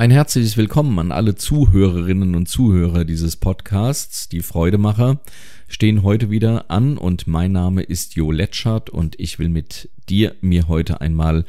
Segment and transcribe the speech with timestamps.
[0.00, 4.30] Ein herzliches Willkommen an alle Zuhörerinnen und Zuhörer dieses Podcasts.
[4.30, 5.20] Die Freudemacher
[5.68, 10.36] stehen heute wieder an und mein Name ist Jo Letschert und ich will mit dir
[10.40, 11.44] mir heute einmal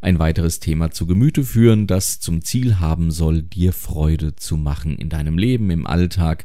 [0.00, 4.98] ein weiteres Thema zu Gemüte führen, das zum Ziel haben soll, dir Freude zu machen
[4.98, 6.44] in deinem Leben, im Alltag,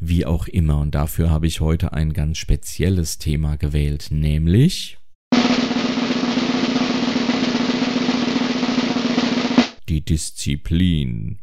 [0.00, 0.78] wie auch immer.
[0.78, 4.96] Und dafür habe ich heute ein ganz spezielles Thema gewählt, nämlich
[9.94, 11.38] die Disziplin.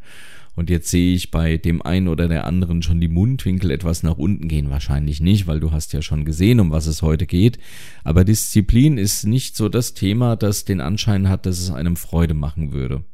[0.53, 4.17] Und jetzt sehe ich bei dem einen oder der anderen schon die Mundwinkel etwas nach
[4.17, 4.69] unten gehen.
[4.69, 7.57] Wahrscheinlich nicht, weil du hast ja schon gesehen, um was es heute geht.
[8.03, 12.33] Aber Disziplin ist nicht so das Thema, das den Anschein hat, dass es einem Freude
[12.33, 13.05] machen würde.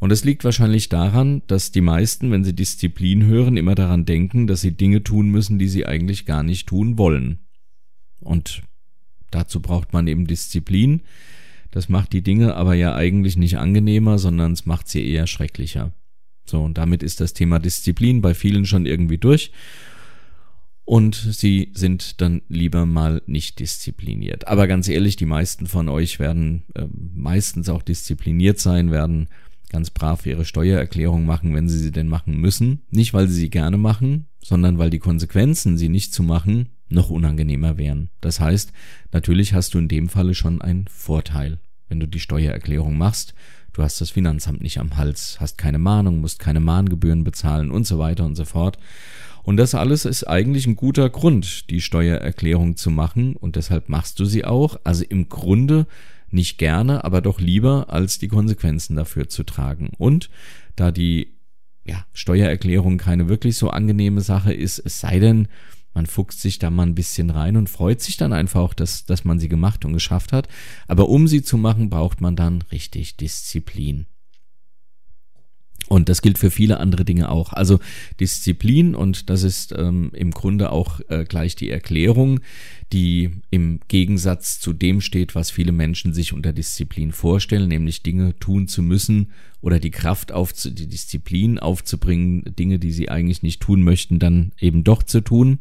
[0.00, 4.48] Und es liegt wahrscheinlich daran, dass die meisten, wenn sie Disziplin hören, immer daran denken,
[4.48, 7.38] dass sie Dinge tun müssen, die sie eigentlich gar nicht tun wollen.
[8.20, 8.62] Und
[9.30, 11.02] dazu braucht man eben Disziplin.
[11.74, 15.92] Das macht die Dinge aber ja eigentlich nicht angenehmer, sondern es macht sie eher schrecklicher.
[16.44, 19.50] So, und damit ist das Thema Disziplin bei vielen schon irgendwie durch.
[20.84, 24.46] Und sie sind dann lieber mal nicht diszipliniert.
[24.46, 29.26] Aber ganz ehrlich, die meisten von euch werden äh, meistens auch diszipliniert sein, werden
[29.68, 32.82] ganz brav ihre Steuererklärung machen, wenn sie sie denn machen müssen.
[32.92, 37.10] Nicht, weil sie sie gerne machen, sondern weil die Konsequenzen, sie nicht zu machen, noch
[37.10, 38.10] unangenehmer wären.
[38.20, 38.72] Das heißt,
[39.10, 41.58] natürlich hast du in dem Falle schon einen Vorteil,
[41.94, 43.34] wenn du die Steuererklärung machst
[43.74, 47.86] du hast das Finanzamt nicht am Hals, hast keine Mahnung, musst keine Mahngebühren bezahlen und
[47.86, 48.78] so weiter und so fort.
[49.42, 54.18] Und das alles ist eigentlich ein guter Grund, die Steuererklärung zu machen und deshalb machst
[54.18, 54.80] du sie auch.
[54.84, 55.86] Also im Grunde
[56.30, 59.90] nicht gerne, aber doch lieber, als die Konsequenzen dafür zu tragen.
[59.98, 60.30] Und
[60.76, 61.34] da die
[61.84, 65.48] ja, Steuererklärung keine wirklich so angenehme Sache ist, es sei denn,
[65.94, 69.06] man fuchst sich da mal ein bisschen rein und freut sich dann einfach auch, dass,
[69.06, 70.48] dass man sie gemacht und geschafft hat.
[70.88, 74.06] Aber um sie zu machen, braucht man dann richtig Disziplin.
[75.94, 77.52] Und das gilt für viele andere Dinge auch.
[77.52, 77.78] Also
[78.18, 82.40] Disziplin, und das ist ähm, im Grunde auch äh, gleich die Erklärung,
[82.92, 88.36] die im Gegensatz zu dem steht, was viele Menschen sich unter Disziplin vorstellen, nämlich Dinge
[88.40, 93.62] tun zu müssen oder die Kraft auf die Disziplin aufzubringen, Dinge, die sie eigentlich nicht
[93.62, 95.60] tun möchten, dann eben doch zu tun.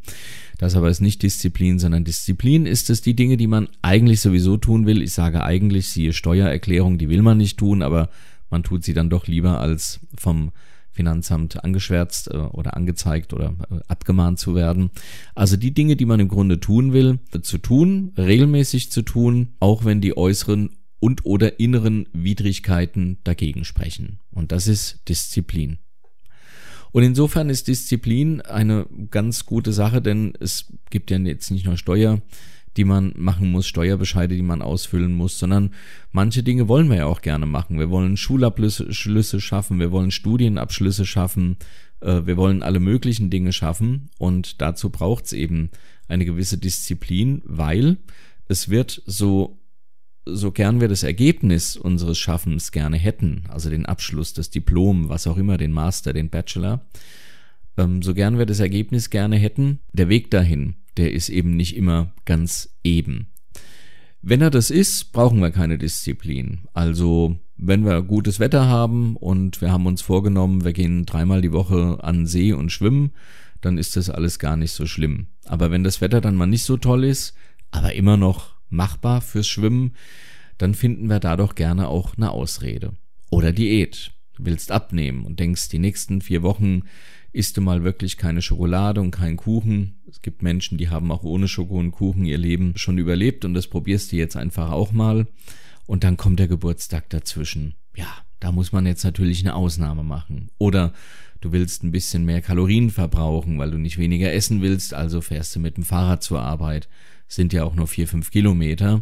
[0.57, 4.57] Das aber ist nicht Disziplin, sondern Disziplin ist es die Dinge, die man eigentlich sowieso
[4.57, 5.03] tun will.
[5.03, 8.09] Ich sage eigentlich, siehe Steuererklärung, die will man nicht tun, aber
[8.53, 10.51] man tut sie dann doch lieber als vom
[10.91, 14.91] Finanzamt angeschwärzt äh, oder angezeigt oder äh, abgemahnt zu werden.
[15.33, 19.85] Also die Dinge, die man im Grunde tun will, zu tun, regelmäßig zu tun, auch
[19.85, 20.69] wenn die äußeren
[20.99, 24.19] und oder inneren Widrigkeiten dagegen sprechen.
[24.29, 25.79] Und das ist Disziplin.
[26.91, 31.75] Und insofern ist Disziplin eine ganz gute Sache, denn es gibt ja jetzt nicht nur
[31.75, 32.21] Steuer,
[32.77, 35.71] die man machen muss, Steuerbescheide, die man ausfüllen muss, sondern
[36.11, 37.79] manche Dinge wollen wir ja auch gerne machen.
[37.79, 41.57] Wir wollen Schulabschlüsse schaffen, wir wollen Studienabschlüsse schaffen,
[42.01, 45.69] äh, wir wollen alle möglichen Dinge schaffen und dazu braucht es eben
[46.07, 47.97] eine gewisse Disziplin, weil
[48.47, 49.59] es wird so
[50.25, 55.27] so gern wir das Ergebnis unseres Schaffens gerne hätten, also den Abschluss, das Diplom, was
[55.27, 56.85] auch immer, den Master, den Bachelor,
[57.77, 61.75] ähm, so gern wir das Ergebnis gerne hätten, der Weg dahin, der ist eben nicht
[61.75, 63.27] immer ganz eben.
[64.21, 66.61] Wenn er das ist, brauchen wir keine Disziplin.
[66.73, 71.51] Also, wenn wir gutes Wetter haben und wir haben uns vorgenommen, wir gehen dreimal die
[71.51, 73.11] Woche an See und schwimmen,
[73.59, 75.27] dann ist das alles gar nicht so schlimm.
[75.45, 77.33] Aber wenn das Wetter dann mal nicht so toll ist,
[77.71, 79.93] aber immer noch machbar fürs Schwimmen,
[80.57, 82.93] dann finden wir da doch gerne auch eine Ausrede.
[83.29, 84.11] Oder Diät.
[84.35, 86.83] Du willst abnehmen und denkst, die nächsten vier Wochen
[87.33, 89.95] isst du mal wirklich keine Schokolade und keinen Kuchen.
[90.09, 93.55] Es gibt Menschen, die haben auch ohne Schoko und Kuchen ihr Leben schon überlebt und
[93.55, 95.27] das probierst du jetzt einfach auch mal.
[95.85, 97.73] Und dann kommt der Geburtstag dazwischen.
[97.95, 98.07] Ja,
[98.39, 100.49] da muss man jetzt natürlich eine Ausnahme machen.
[100.59, 100.93] Oder
[101.41, 105.55] du willst ein bisschen mehr Kalorien verbrauchen, weil du nicht weniger essen willst, also fährst
[105.55, 106.87] du mit dem Fahrrad zur Arbeit.
[107.27, 109.01] Sind ja auch nur vier, fünf Kilometer.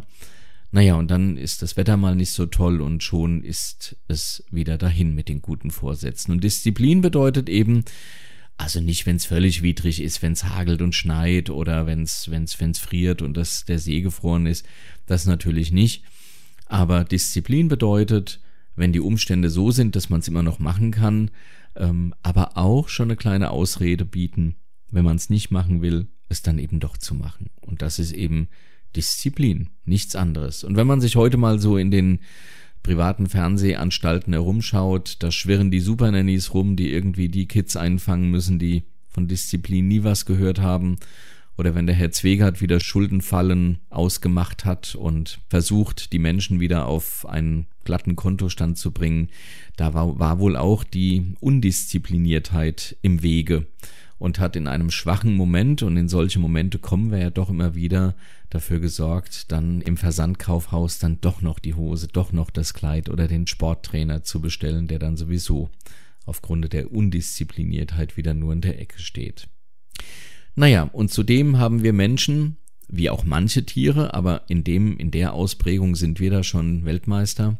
[0.74, 4.78] Naja, und dann ist das Wetter mal nicht so toll und schon ist es wieder
[4.78, 6.32] dahin mit den guten Vorsätzen.
[6.32, 7.84] Und Disziplin bedeutet eben,
[8.56, 12.30] also nicht, wenn es völlig widrig ist, wenn es hagelt und schneit oder wenn es
[12.30, 14.66] wenn's, wenn's friert und das, der See gefroren ist,
[15.04, 16.04] das natürlich nicht.
[16.66, 18.40] Aber Disziplin bedeutet,
[18.74, 21.30] wenn die Umstände so sind, dass man es immer noch machen kann,
[21.76, 24.56] ähm, aber auch schon eine kleine Ausrede bieten,
[24.90, 27.50] wenn man es nicht machen will, es dann eben doch zu machen.
[27.60, 28.48] Und das ist eben
[28.96, 30.64] Disziplin, nichts anderes.
[30.64, 32.20] Und wenn man sich heute mal so in den
[32.82, 38.84] privaten Fernsehanstalten herumschaut, da schwirren die Supernannies rum, die irgendwie die Kids einfangen müssen, die
[39.08, 40.96] von Disziplin nie was gehört haben.
[41.58, 47.26] Oder wenn der Herr Zwegert wieder Schuldenfallen ausgemacht hat und versucht, die Menschen wieder auf
[47.26, 49.28] einen glatten Kontostand zu bringen,
[49.76, 53.66] da war, war wohl auch die Undiszipliniertheit im Wege
[54.22, 57.74] und hat in einem schwachen Moment, und in solche Momente kommen wir ja doch immer
[57.74, 58.14] wieder,
[58.50, 63.26] dafür gesorgt, dann im Versandkaufhaus dann doch noch die Hose, doch noch das Kleid oder
[63.26, 65.70] den Sporttrainer zu bestellen, der dann sowieso
[66.24, 69.48] aufgrund der Undiszipliniertheit wieder nur in der Ecke steht.
[70.54, 75.32] Naja, und zudem haben wir Menschen, wie auch manche Tiere, aber in dem, in der
[75.32, 77.58] Ausprägung sind wir da schon Weltmeister,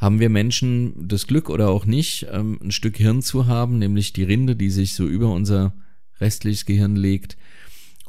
[0.00, 4.14] haben wir Menschen das Glück oder auch nicht, ähm, ein Stück Hirn zu haben, nämlich
[4.14, 5.74] die Rinde, die sich so über unser
[6.20, 7.36] restliches Gehirn legt.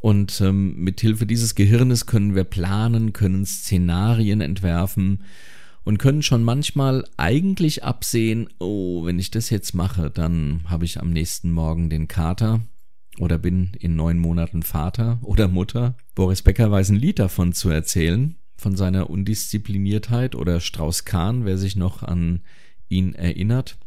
[0.00, 5.24] Und ähm, mit Hilfe dieses Gehirnes können wir planen, können Szenarien entwerfen
[5.84, 10.98] und können schon manchmal eigentlich absehen, oh, wenn ich das jetzt mache, dann habe ich
[10.98, 12.62] am nächsten Morgen den Kater
[13.18, 15.94] oder bin in neun Monaten Vater oder Mutter.
[16.14, 21.76] Boris Becker weiß ein Lied davon zu erzählen von seiner Undiszipliniertheit oder Strauß-Kahn, wer sich
[21.76, 22.40] noch an
[22.88, 23.78] ihn erinnert.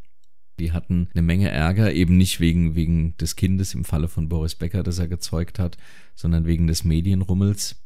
[0.60, 4.56] Die hatten eine Menge Ärger, eben nicht wegen, wegen des Kindes im Falle von Boris
[4.56, 5.78] Becker, das er gezeugt hat,
[6.14, 7.84] sondern wegen des Medienrummels,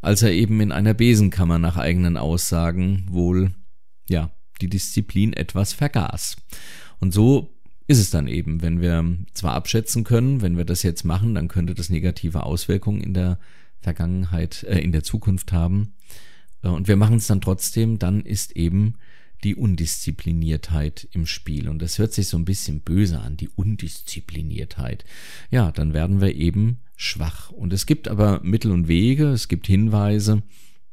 [0.00, 3.50] als er eben in einer Besenkammer nach eigenen Aussagen wohl,
[4.08, 4.30] ja,
[4.60, 6.36] die Disziplin etwas vergaß.
[7.00, 7.54] Und so
[7.86, 11.48] ist es dann eben, wenn wir zwar abschätzen können, wenn wir das jetzt machen, dann
[11.48, 13.38] könnte das negative Auswirkungen in der
[13.86, 15.94] Vergangenheit, äh, in der Zukunft haben,
[16.62, 18.94] äh, und wir machen es dann trotzdem, dann ist eben
[19.44, 21.68] die Undiszipliniertheit im Spiel.
[21.68, 25.04] Und das hört sich so ein bisschen böse an, die Undiszipliniertheit.
[25.50, 27.50] Ja, dann werden wir eben schwach.
[27.50, 30.42] Und es gibt aber Mittel und Wege, es gibt Hinweise,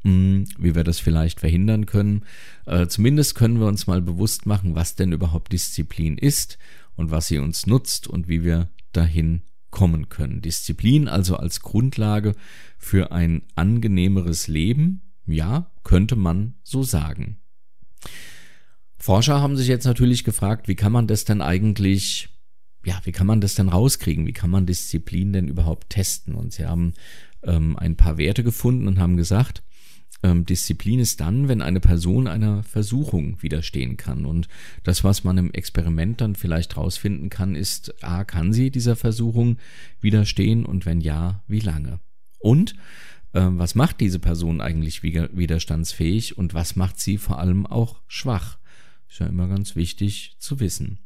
[0.04, 2.26] hm, wie wir das vielleicht verhindern können.
[2.68, 6.60] Äh, zumindest können wir uns mal bewusst machen, was denn überhaupt Disziplin ist
[6.96, 9.42] und was sie uns nutzt und wie wir dahin
[9.74, 10.42] kommen können.
[10.42, 12.36] Disziplin also als Grundlage
[12.78, 17.40] für ein angenehmeres Leben, ja, könnte man so sagen.
[18.98, 22.30] Forscher haben sich jetzt natürlich gefragt, wie kann man das denn eigentlich,
[22.86, 24.28] ja, wie kann man das denn rauskriegen?
[24.28, 26.36] Wie kann man Disziplin denn überhaupt testen?
[26.36, 26.94] Und sie haben
[27.42, 29.64] ähm, ein paar Werte gefunden und haben gesagt,
[30.24, 34.26] ähm, Disziplin ist dann, wenn eine Person einer Versuchung widerstehen kann.
[34.26, 34.48] Und
[34.84, 39.58] das, was man im Experiment dann vielleicht rausfinden kann, ist, a, kann sie dieser Versuchung
[40.02, 42.00] widerstehen und wenn ja, wie lange?
[42.40, 42.76] Und
[43.34, 48.58] ähm, was macht diese Person eigentlich widerstandsfähig und was macht sie vor allem auch schwach.
[49.10, 51.00] Ist ja immer ganz wichtig zu wissen.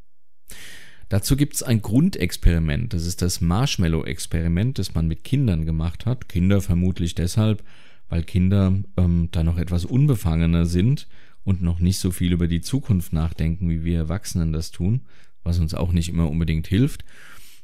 [1.09, 6.27] Dazu gibt es ein Grundexperiment, das ist das Marshmallow-Experiment, das man mit Kindern gemacht hat.
[6.27, 7.63] Kinder vermutlich deshalb,
[8.09, 11.07] weil Kinder ähm, da noch etwas unbefangener sind
[11.43, 15.01] und noch nicht so viel über die Zukunft nachdenken, wie wir Erwachsenen das tun,
[15.43, 17.05] was uns auch nicht immer unbedingt hilft.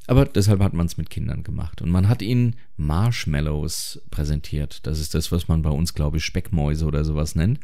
[0.08, 1.82] Aber deshalb hat man es mit Kindern gemacht.
[1.82, 4.86] Und man hat ihnen Marshmallows präsentiert.
[4.86, 7.60] Das ist das, was man bei uns, glaube ich, Speckmäuse oder sowas nennt.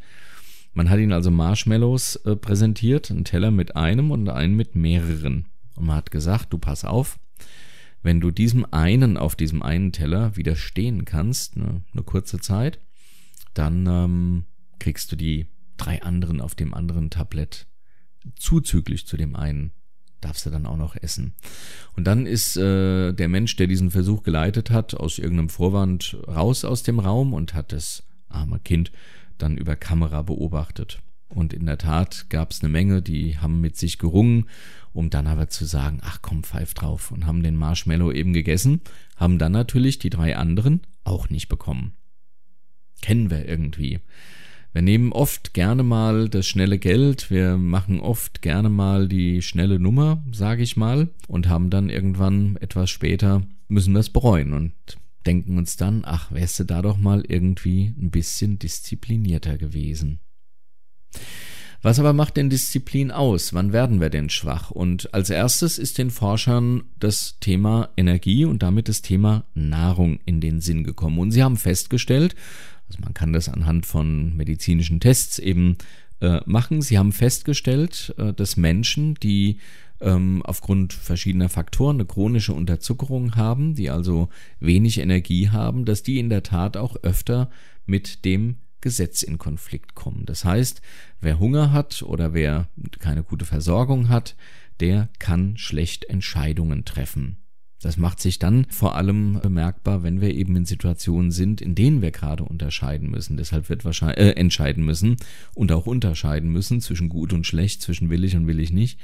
[0.73, 5.45] Man hat ihnen also Marshmallows äh, präsentiert, einen Teller mit einem und einen mit mehreren.
[5.75, 7.19] Und man hat gesagt, du pass auf,
[8.01, 12.79] wenn du diesem einen auf diesem einen Teller widerstehen kannst, ne, eine kurze Zeit,
[13.53, 14.45] dann ähm,
[14.79, 15.47] kriegst du die
[15.77, 17.67] drei anderen auf dem anderen Tablett
[18.35, 19.71] zuzüglich zu dem einen
[20.21, 21.33] darfst du dann auch noch essen.
[21.95, 26.65] Und dann ist äh, der Mensch, der diesen Versuch geleitet hat, aus irgendeinem Vorwand raus
[26.65, 28.91] aus dem Raum und hat das arme Kind
[29.37, 31.01] dann über Kamera beobachtet.
[31.29, 34.47] Und in der Tat gab es eine Menge, die haben mit sich gerungen,
[34.93, 38.81] um dann aber zu sagen, ach komm, pfeif drauf und haben den Marshmallow eben gegessen,
[39.15, 41.93] haben dann natürlich die drei anderen auch nicht bekommen.
[43.01, 43.99] Kennen wir irgendwie.
[44.71, 49.79] Wir nehmen oft gerne mal das schnelle Geld, wir machen oft gerne mal die schnelle
[49.79, 54.73] Nummer, sage ich mal, und haben dann irgendwann etwas später müssen wir es bereuen und
[55.25, 60.19] denken uns dann, ach, wärst du da doch mal irgendwie ein bisschen disziplinierter gewesen.
[61.81, 63.53] Was aber macht denn Disziplin aus?
[63.53, 64.69] Wann werden wir denn schwach?
[64.69, 70.41] Und als erstes ist den Forschern das Thema Energie und damit das Thema Nahrung in
[70.41, 71.19] den Sinn gekommen.
[71.19, 72.35] Und sie haben festgestellt,
[72.89, 75.77] also man kann das anhand von medizinischen Tests eben
[76.19, 76.81] äh, machen.
[76.81, 79.59] Sie haben festgestellt, äh, dass Menschen, die
[80.01, 84.27] ähm, aufgrund verschiedener Faktoren eine chronische Unterzuckerung haben, die also
[84.59, 87.49] wenig Energie haben, dass die in der Tat auch öfter
[87.85, 90.25] mit dem Gesetz in Konflikt kommen.
[90.25, 90.81] Das heißt,
[91.21, 92.67] wer Hunger hat oder wer
[92.99, 94.35] keine gute Versorgung hat,
[94.79, 97.37] der kann schlecht Entscheidungen treffen.
[97.81, 102.01] Das macht sich dann vor allem bemerkbar, wenn wir eben in Situationen sind, in denen
[102.01, 103.37] wir gerade unterscheiden müssen.
[103.37, 105.15] Deshalb wird wahrscheinlich äh, entscheiden müssen
[105.55, 108.99] und auch unterscheiden müssen zwischen gut und schlecht, zwischen willig und willig nicht.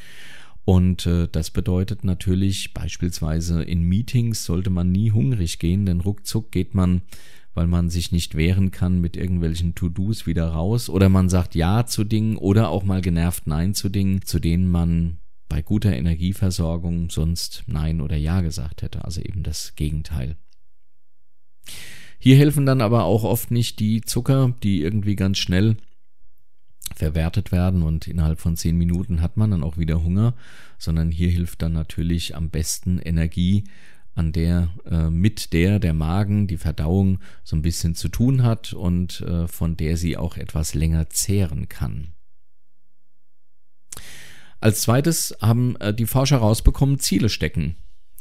[0.65, 6.51] Und äh, das bedeutet natürlich beispielsweise in Meetings sollte man nie hungrig gehen, denn ruckzuck
[6.51, 7.03] geht man,
[7.55, 11.85] weil man sich nicht wehren kann mit irgendwelchen To-Dos wieder raus oder man sagt Ja
[11.85, 15.17] zu Dingen oder auch mal genervt Nein zu Dingen, zu denen man
[15.49, 20.35] bei guter Energieversorgung sonst Nein oder Ja gesagt hätte, also eben das Gegenteil.
[22.19, 25.77] Hier helfen dann aber auch oft nicht die Zucker, die irgendwie ganz schnell
[26.93, 30.33] verwertet werden und innerhalb von zehn Minuten hat man dann auch wieder Hunger,
[30.77, 33.63] sondern hier hilft dann natürlich am besten Energie,
[34.15, 38.73] an der äh, mit der der Magen die Verdauung so ein bisschen zu tun hat
[38.73, 42.13] und äh, von der sie auch etwas länger zehren kann.
[44.59, 47.75] Als zweites haben äh, die Forscher rausbekommen, Ziele stecken.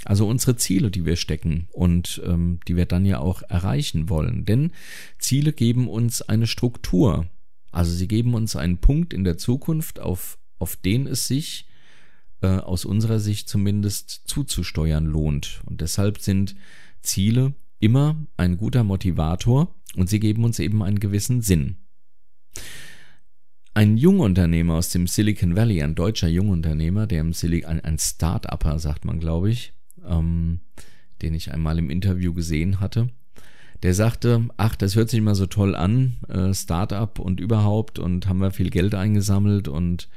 [0.05, 4.45] Also unsere Ziele, die wir stecken und ähm, die wir dann ja auch erreichen wollen.
[4.45, 4.73] Denn
[5.19, 7.29] Ziele geben uns eine Struktur.
[7.71, 11.67] Also sie geben uns einen Punkt in der Zukunft, auf, auf den es sich
[12.45, 15.63] äh, aus unserer Sicht zumindest zuzusteuern lohnt.
[15.65, 16.55] Und deshalb sind
[17.03, 21.77] Ziele immer ein guter Motivator und sie geben uns eben einen gewissen Sinn.
[23.73, 29.05] Ein Jungunternehmer aus dem Silicon Valley, ein deutscher Jungunternehmer, der im Silicon, ein, Start-Upper, sagt
[29.05, 29.73] man, glaube ich,
[30.07, 30.61] ähm,
[31.23, 33.09] den ich einmal im Interview gesehen hatte,
[33.83, 38.29] der sagte, ach, das hört sich immer so toll an, äh, Startup und überhaupt und
[38.29, 40.09] haben wir viel Geld eingesammelt und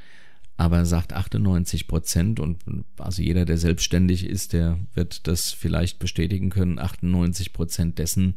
[0.58, 2.64] aber er sagt 98 Prozent und
[2.98, 8.36] also jeder, der selbstständig ist, der wird das vielleicht bestätigen können, 98 Prozent dessen,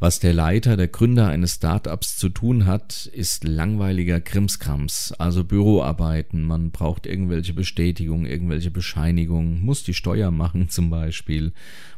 [0.00, 6.44] was der Leiter, der Gründer eines Startups zu tun hat, ist langweiliger Krimskrams, also Büroarbeiten,
[6.44, 11.52] man braucht irgendwelche Bestätigungen, irgendwelche Bescheinigungen, muss die Steuer machen zum Beispiel,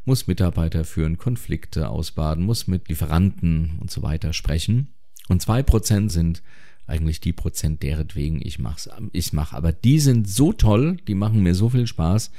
[0.04, 4.94] muss Mitarbeiter führen, Konflikte ausbaden, muss mit Lieferanten und so weiter sprechen.
[5.28, 6.42] Und zwei Prozent sind
[6.90, 9.52] eigentlich die Prozent, deretwegen ich mach's, ich mach.
[9.52, 12.30] Aber die sind so toll, die machen mir so viel Spaß,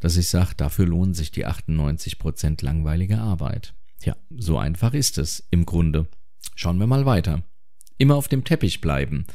[0.00, 3.74] dass ich sage, dafür lohnen sich die 98 Prozent langweilige Arbeit.
[4.00, 6.08] Tja, so einfach ist es im Grunde.
[6.56, 7.42] Schauen wir mal weiter.
[7.98, 9.26] Immer auf dem Teppich bleiben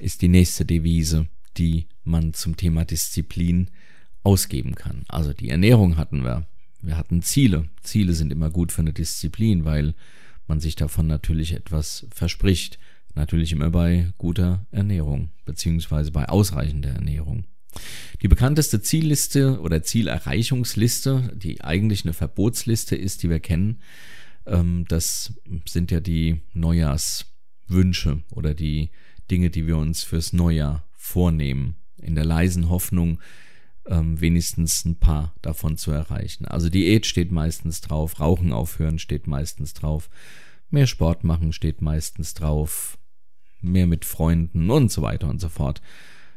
[0.00, 1.26] ist die nächste Devise,
[1.56, 3.70] die man zum Thema Disziplin
[4.22, 5.04] ausgeben kann.
[5.08, 6.46] Also die Ernährung hatten wir.
[6.80, 7.68] Wir hatten Ziele.
[7.82, 9.94] Ziele sind immer gut für eine Disziplin, weil
[10.46, 12.78] man sich davon natürlich etwas verspricht.
[13.18, 17.46] Natürlich immer bei guter Ernährung, beziehungsweise bei ausreichender Ernährung.
[18.22, 23.80] Die bekannteste Zielliste oder Zielerreichungsliste, die eigentlich eine Verbotsliste ist, die wir kennen,
[24.46, 25.32] ähm, das
[25.66, 28.90] sind ja die Neujahrswünsche oder die
[29.32, 33.18] Dinge, die wir uns fürs Neujahr vornehmen, in der leisen Hoffnung,
[33.86, 36.44] ähm, wenigstens ein paar davon zu erreichen.
[36.44, 40.08] Also Diät steht meistens drauf, Rauchen aufhören steht meistens drauf,
[40.70, 42.97] mehr Sport machen steht meistens drauf,
[43.60, 45.80] mehr mit Freunden und so weiter und so fort.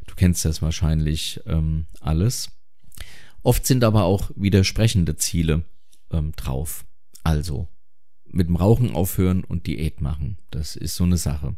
[0.08, 2.50] Du kennst das wahrscheinlich ähm, alles.
[3.44, 5.64] Oft sind aber auch widersprechende Ziele
[6.12, 6.86] ähm, drauf.
[7.24, 7.68] Also
[8.26, 10.38] mit dem Rauchen aufhören und Diät machen.
[10.52, 11.56] Das ist so eine Sache.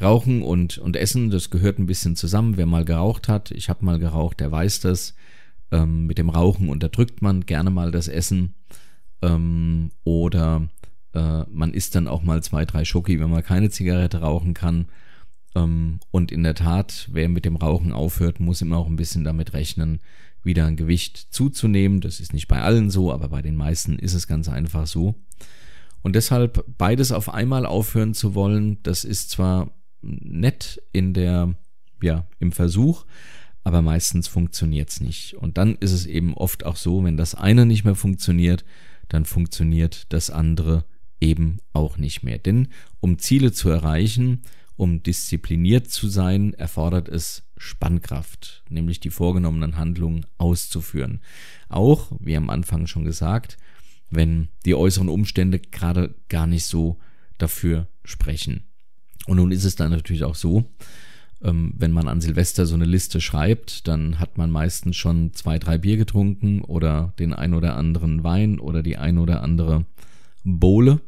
[0.00, 2.56] Rauchen und, und Essen, das gehört ein bisschen zusammen.
[2.56, 5.14] Wer mal geraucht hat, ich habe mal geraucht, der weiß das.
[5.72, 8.54] Ähm, mit dem Rauchen unterdrückt man gerne mal das Essen.
[9.22, 10.68] Ähm, oder
[11.16, 14.86] äh, man isst dann auch mal zwei, drei Schoki, wenn man keine Zigarette rauchen kann.
[15.54, 19.24] Ähm, und in der Tat, wer mit dem Rauchen aufhört, muss immer auch ein bisschen
[19.24, 20.00] damit rechnen,
[20.42, 22.02] wieder ein Gewicht zuzunehmen.
[22.02, 25.14] Das ist nicht bei allen so, aber bei den meisten ist es ganz einfach so.
[26.02, 29.70] Und deshalb beides auf einmal aufhören zu wollen, das ist zwar
[30.02, 31.56] nett in der,
[32.02, 33.06] ja, im Versuch,
[33.64, 35.34] aber meistens funktioniert es nicht.
[35.34, 38.64] Und dann ist es eben oft auch so, wenn das eine nicht mehr funktioniert,
[39.08, 40.84] dann funktioniert das andere
[41.20, 42.38] eben auch nicht mehr.
[42.38, 42.68] Denn
[43.00, 44.42] um Ziele zu erreichen,
[44.76, 51.20] um diszipliniert zu sein, erfordert es Spannkraft, nämlich die vorgenommenen Handlungen auszuführen.
[51.68, 53.56] Auch, wie am Anfang schon gesagt,
[54.10, 56.98] wenn die äußeren Umstände gerade gar nicht so
[57.38, 58.64] dafür sprechen.
[59.26, 60.64] Und nun ist es dann natürlich auch so,
[61.42, 65.58] ähm, wenn man an Silvester so eine Liste schreibt, dann hat man meistens schon zwei,
[65.58, 69.84] drei Bier getrunken oder den ein oder anderen Wein oder die ein oder andere
[70.46, 71.00] Bowle.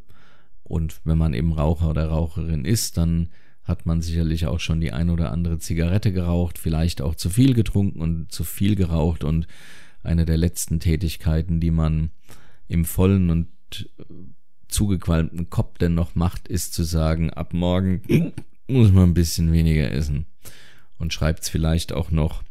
[0.64, 3.30] Und wenn man eben Raucher oder Raucherin ist, dann
[3.64, 7.54] hat man sicherlich auch schon die ein oder andere Zigarette geraucht, vielleicht auch zu viel
[7.54, 9.46] getrunken und zu viel geraucht und
[10.02, 12.10] eine der letzten Tätigkeiten, die man
[12.66, 13.48] im vollen und
[13.98, 14.04] äh,
[14.68, 18.02] zugequalmten Kopf denn noch macht, ist zu sagen, ab morgen
[18.66, 20.26] muss man ein bisschen weniger essen
[20.98, 22.42] und schreibt es vielleicht auch noch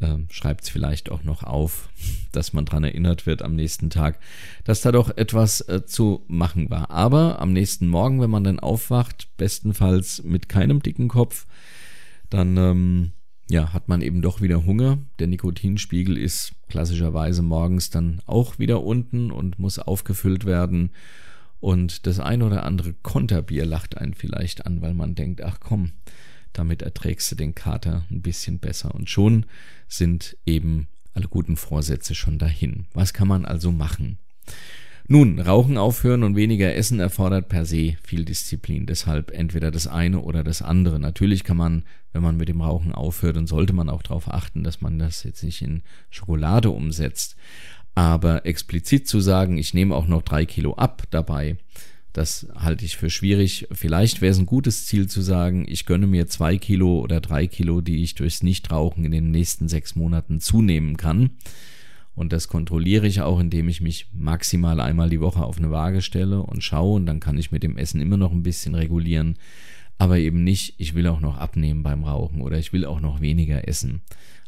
[0.00, 1.88] äh, schreibt es vielleicht auch noch auf,
[2.32, 4.18] dass man dran erinnert wird am nächsten Tag,
[4.64, 6.90] dass da doch etwas äh, zu machen war.
[6.90, 11.46] Aber am nächsten Morgen, wenn man dann aufwacht, bestenfalls mit keinem dicken Kopf,
[12.30, 13.12] dann ähm,
[13.50, 14.98] ja, hat man eben doch wieder Hunger.
[15.18, 20.90] Der Nikotinspiegel ist klassischerweise morgens dann auch wieder unten und muss aufgefüllt werden.
[21.60, 25.92] Und das ein oder andere Konterbier lacht einen vielleicht an, weil man denkt, ach komm,
[26.52, 28.94] damit erträgst du den Kater ein bisschen besser.
[28.94, 29.46] Und schon
[29.88, 32.86] sind eben alle guten Vorsätze schon dahin.
[32.92, 34.18] Was kann man also machen?
[35.10, 38.84] Nun, Rauchen aufhören und weniger essen erfordert per se viel Disziplin.
[38.84, 41.00] Deshalb entweder das eine oder das andere.
[41.00, 44.64] Natürlich kann man, wenn man mit dem Rauchen aufhört, und sollte man auch darauf achten,
[44.64, 47.36] dass man das jetzt nicht in Schokolade umsetzt.
[47.94, 51.56] Aber explizit zu sagen, ich nehme auch noch drei Kilo ab dabei,
[52.18, 53.68] das halte ich für schwierig.
[53.70, 57.46] Vielleicht wäre es ein gutes Ziel zu sagen, ich gönne mir zwei Kilo oder drei
[57.46, 61.30] Kilo, die ich durchs Nichtrauchen in den nächsten sechs Monaten zunehmen kann.
[62.16, 66.02] Und das kontrolliere ich auch, indem ich mich maximal einmal die Woche auf eine Waage
[66.02, 66.96] stelle und schaue.
[66.96, 69.38] Und dann kann ich mit dem Essen immer noch ein bisschen regulieren.
[69.96, 73.20] Aber eben nicht, ich will auch noch abnehmen beim Rauchen oder ich will auch noch
[73.20, 74.00] weniger essen.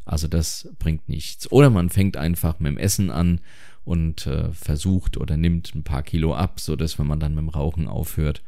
[0.03, 1.49] Also das bringt nichts.
[1.53, 3.39] Oder man fängt einfach mit dem Essen an
[3.83, 7.41] und äh, versucht oder nimmt ein paar Kilo ab, so dass wenn man dann mit
[7.41, 8.41] dem Rauchen aufhört,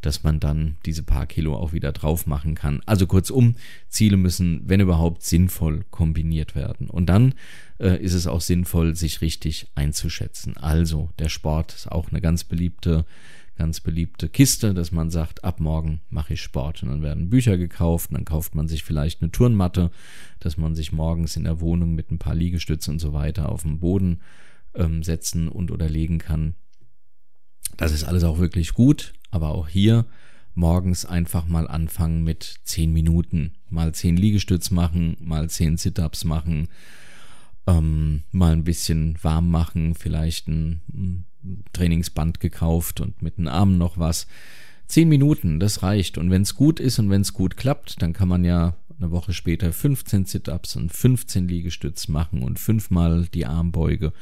[0.00, 2.82] dass man dann diese paar Kilo auch wieder drauf machen kann.
[2.84, 3.56] Also kurzum,
[3.88, 6.90] Ziele müssen, wenn überhaupt, sinnvoll kombiniert werden.
[6.90, 7.34] Und dann
[7.78, 10.58] äh, ist es auch sinnvoll, sich richtig einzuschätzen.
[10.58, 13.06] Also der Sport ist auch eine ganz beliebte
[13.56, 16.82] ganz beliebte Kiste, dass man sagt, ab morgen mache ich Sport.
[16.82, 19.90] Und dann werden Bücher gekauft, dann kauft man sich vielleicht eine Turnmatte,
[20.40, 23.62] dass man sich morgens in der Wohnung mit ein paar Liegestützen und so weiter auf
[23.62, 24.20] den Boden
[24.74, 26.54] ähm, setzen und oder legen kann.
[27.76, 30.06] Das ist alles auch wirklich gut, aber auch hier
[30.54, 33.52] morgens einfach mal anfangen mit zehn Minuten.
[33.68, 36.68] Mal zehn Liegestütz machen, mal zehn Sit-Ups machen,
[37.66, 41.24] ähm, mal ein bisschen warm machen, vielleicht ein,
[41.74, 44.26] Trainingsband gekauft und mit den Armen noch was.
[44.86, 46.16] Zehn Minuten, das reicht.
[46.16, 49.10] Und wenn es gut ist und wenn es gut klappt, dann kann man ja eine
[49.10, 54.14] Woche später 15 Sit-Ups und 15 Liegestütz machen und fünfmal die Armbeuge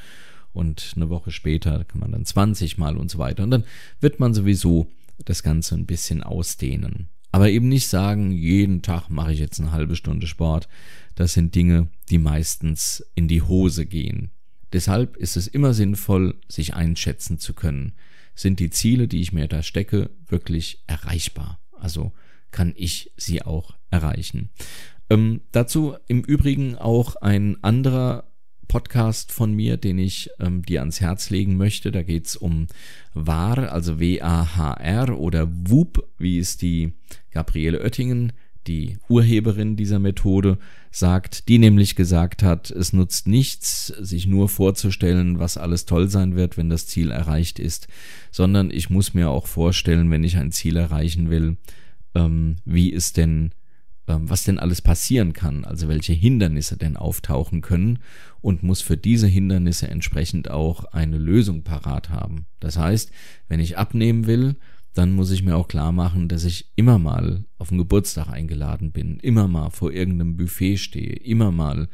[0.52, 3.42] und eine Woche später kann man dann 20 Mal und so weiter.
[3.42, 3.64] Und dann
[4.00, 4.86] wird man sowieso
[5.24, 7.08] das Ganze ein bisschen ausdehnen.
[7.30, 10.68] Aber eben nicht sagen, jeden Tag mache ich jetzt eine halbe Stunde Sport.
[11.14, 14.30] Das sind Dinge, die meistens in die Hose gehen.
[14.72, 17.92] Deshalb ist es immer sinnvoll, sich einschätzen zu können.
[18.34, 21.58] Sind die Ziele, die ich mir da stecke, wirklich erreichbar?
[21.78, 22.12] Also
[22.50, 24.50] kann ich sie auch erreichen.
[25.10, 28.24] Ähm, dazu im Übrigen auch ein anderer
[28.72, 31.92] Podcast von mir, den ich ähm, dir ans Herz legen möchte.
[31.92, 32.68] Da geht es um
[33.12, 36.94] WAR, also W-A-H-R oder WUP, wie es die
[37.32, 38.32] Gabriele Oettingen,
[38.66, 40.56] die Urheberin dieser Methode,
[40.90, 46.34] sagt, die nämlich gesagt hat, es nutzt nichts, sich nur vorzustellen, was alles toll sein
[46.34, 47.88] wird, wenn das Ziel erreicht ist,
[48.30, 51.58] sondern ich muss mir auch vorstellen, wenn ich ein Ziel erreichen will,
[52.14, 53.50] ähm, wie es denn
[54.06, 58.00] was denn alles passieren kann, also welche Hindernisse denn auftauchen können
[58.40, 62.46] und muss für diese Hindernisse entsprechend auch eine Lösung parat haben.
[62.60, 63.10] Das heißt,
[63.48, 64.56] wenn ich abnehmen will,
[64.94, 68.92] dann muss ich mir auch klar machen, dass ich immer mal auf den Geburtstag eingeladen
[68.92, 71.88] bin, immer mal vor irgendeinem Buffet stehe, immer mal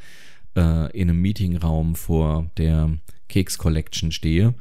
[0.57, 2.91] äh, in einem Meetingraum vor der
[3.29, 4.55] Keks Collection stehe.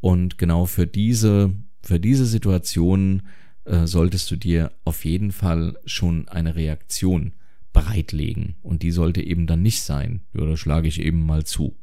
[0.00, 3.22] Und genau für diese, für diese Situationen
[3.66, 7.32] äh, solltest du dir auf jeden Fall schon eine Reaktion
[7.72, 8.56] bereitlegen.
[8.62, 10.20] Und die sollte eben dann nicht sein.
[10.32, 11.76] Da schlage ich eben mal zu.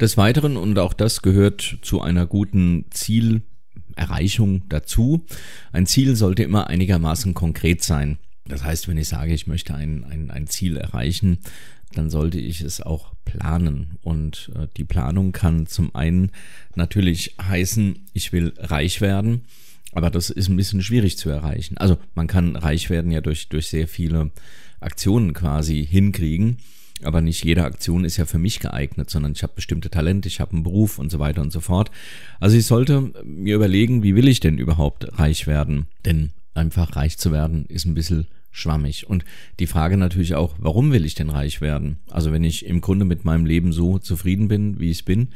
[0.00, 5.24] Des Weiteren, und auch das gehört zu einer guten Zielerreichung dazu,
[5.72, 8.18] ein Ziel sollte immer einigermaßen konkret sein.
[8.46, 11.38] Das heißt, wenn ich sage, ich möchte ein, ein, ein Ziel erreichen,
[11.94, 13.98] dann sollte ich es auch planen.
[14.02, 16.32] Und äh, die Planung kann zum einen
[16.74, 19.44] natürlich heißen, ich will reich werden.
[19.94, 21.78] Aber das ist ein bisschen schwierig zu erreichen.
[21.78, 24.30] Also man kann reich werden ja durch, durch sehr viele
[24.80, 26.58] Aktionen quasi hinkriegen.
[27.02, 30.40] Aber nicht jede Aktion ist ja für mich geeignet, sondern ich habe bestimmte Talente, ich
[30.40, 31.90] habe einen Beruf und so weiter und so fort.
[32.40, 35.86] Also ich sollte mir überlegen, wie will ich denn überhaupt reich werden?
[36.04, 39.08] Denn einfach reich zu werden ist ein bisschen schwammig.
[39.08, 39.24] Und
[39.58, 41.98] die Frage natürlich auch, warum will ich denn reich werden?
[42.10, 45.28] Also wenn ich im Grunde mit meinem Leben so zufrieden bin, wie ich bin,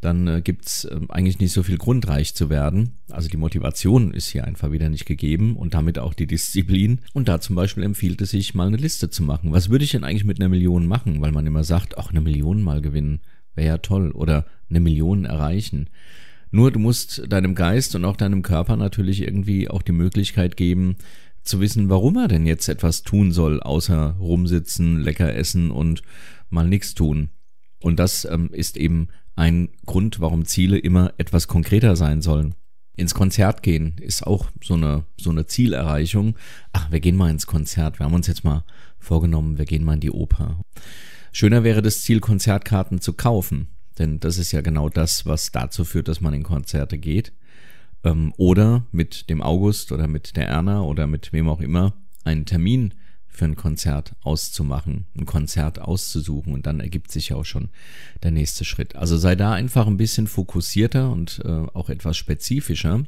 [0.00, 2.94] dann äh, gibt's äh, eigentlich nicht so viel Grund, reich zu werden.
[3.10, 7.00] Also die Motivation ist hier einfach wieder nicht gegeben und damit auch die Disziplin.
[7.12, 9.52] Und da zum Beispiel empfiehlt es sich, mal eine Liste zu machen.
[9.52, 11.20] Was würde ich denn eigentlich mit einer Million machen?
[11.20, 13.20] Weil man immer sagt, ach, eine Million mal gewinnen,
[13.54, 14.12] wäre ja toll.
[14.12, 15.90] Oder eine Million erreichen.
[16.50, 20.96] Nur du musst deinem Geist und auch deinem Körper natürlich irgendwie auch die Möglichkeit geben,
[21.42, 26.02] zu wissen, warum er denn jetzt etwas tun soll, außer rumsitzen, lecker essen und
[26.50, 27.30] mal nichts tun.
[27.80, 29.08] Und das ähm, ist eben
[29.38, 32.56] ein Grund, warum Ziele immer etwas konkreter sein sollen.
[32.96, 36.36] Ins Konzert gehen ist auch so eine, so eine Zielerreichung.
[36.72, 38.00] Ach, wir gehen mal ins Konzert.
[38.00, 38.64] Wir haben uns jetzt mal
[38.98, 40.60] vorgenommen, wir gehen mal in die Oper.
[41.30, 43.68] Schöner wäre das Ziel, Konzertkarten zu kaufen.
[44.00, 47.32] Denn das ist ja genau das, was dazu führt, dass man in Konzerte geht.
[48.02, 52.44] Ähm, oder mit dem August oder mit der Erna oder mit wem auch immer einen
[52.44, 52.94] Termin
[53.38, 57.68] für ein Konzert auszumachen, ein Konzert auszusuchen und dann ergibt sich ja auch schon
[58.22, 58.96] der nächste Schritt.
[58.96, 63.04] Also sei da einfach ein bisschen fokussierter und äh, auch etwas spezifischer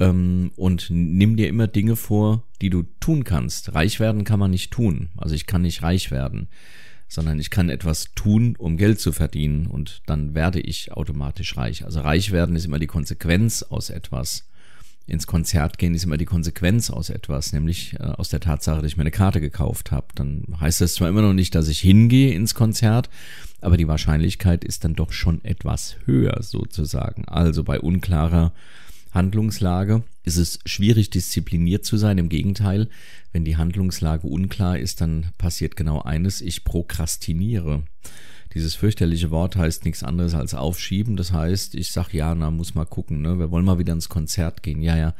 [0.00, 3.74] ähm, und nimm dir immer Dinge vor, die du tun kannst.
[3.74, 5.10] Reich werden kann man nicht tun.
[5.16, 6.48] Also ich kann nicht reich werden,
[7.06, 11.84] sondern ich kann etwas tun, um Geld zu verdienen und dann werde ich automatisch reich.
[11.84, 14.48] Also reich werden ist immer die Konsequenz aus etwas
[15.06, 18.90] ins Konzert gehen ist immer die Konsequenz aus etwas, nämlich äh, aus der Tatsache, dass
[18.90, 20.06] ich meine Karte gekauft habe.
[20.14, 23.10] Dann heißt das zwar immer noch nicht, dass ich hingehe ins Konzert,
[23.60, 27.24] aber die Wahrscheinlichkeit ist dann doch schon etwas höher sozusagen.
[27.26, 28.52] Also bei unklarer
[29.12, 32.18] Handlungslage ist es schwierig, diszipliniert zu sein.
[32.18, 32.88] Im Gegenteil,
[33.32, 37.82] wenn die Handlungslage unklar ist, dann passiert genau eines, ich prokrastiniere.
[38.54, 41.16] Dieses fürchterliche Wort heißt nichts anderes als aufschieben.
[41.16, 43.38] Das heißt, ich sag ja, na, muss mal gucken, ne?
[43.38, 44.82] Wir wollen mal wieder ins Konzert gehen.
[44.82, 45.14] Ja, ja,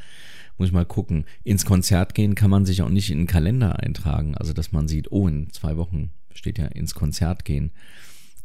[0.59, 1.25] muss ich mal gucken.
[1.45, 4.35] Ins Konzert gehen kann man sich auch nicht in den Kalender eintragen.
[4.35, 7.73] Also, dass man sieht, oh, in zwei Wochen steht ja ins Konzert gehen.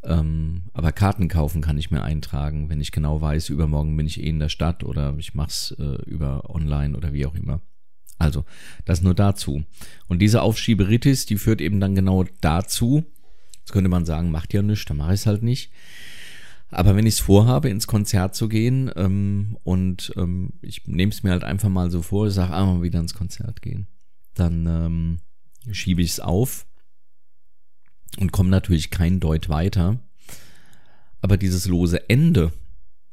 [0.04, 4.22] Ähm, aber Karten kaufen kann ich mir eintragen, wenn ich genau weiß, übermorgen bin ich
[4.22, 7.62] eh in der Stadt oder ich mach's äh, über online oder wie auch immer.
[8.20, 8.46] Also,
[8.86, 9.64] das nur dazu.
[10.08, 13.06] Und diese Aufschieberitis, die führt eben dann genau dazu,
[13.68, 15.74] Jetzt könnte man sagen, macht ja nichts, dann mache ich es halt nicht.
[16.70, 21.22] Aber wenn ich es vorhabe, ins Konzert zu gehen ähm, und ähm, ich nehme es
[21.22, 23.88] mir halt einfach mal so vor, ich sage, ah, mal wieder ins Konzert gehen,
[24.36, 25.18] dann ähm,
[25.70, 26.66] schiebe ich es auf
[28.18, 30.00] und komme natürlich kein Deut weiter.
[31.20, 32.54] Aber dieses lose Ende,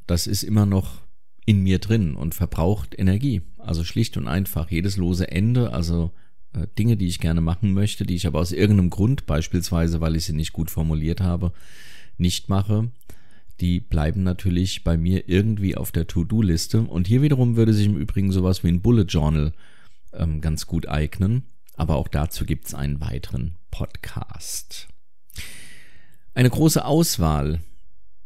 [0.07, 1.01] das ist immer noch
[1.47, 3.43] in mir drin und verbraucht Energie.
[3.59, 4.71] Also schlicht und einfach.
[4.71, 6.13] Jedes lose Ende, also
[6.79, 10.25] Dinge, die ich gerne machen möchte, die ich aber aus irgendeinem Grund, beispielsweise weil ich
[10.25, 11.53] sie nicht gut formuliert habe,
[12.17, 12.91] nicht mache,
[13.61, 16.83] die bleiben natürlich bei mir irgendwie auf der To-Do-Liste.
[16.83, 19.53] Und hier wiederum würde sich im Übrigen sowas wie ein Bullet Journal
[20.13, 21.45] ähm, ganz gut eignen.
[21.77, 24.89] Aber auch dazu gibt es einen weiteren Podcast.
[26.35, 27.61] Eine große Auswahl,